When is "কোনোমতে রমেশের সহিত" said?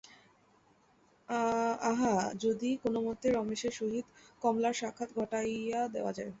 2.83-4.05